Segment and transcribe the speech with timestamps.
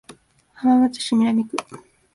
[0.53, 1.55] 浜松市南区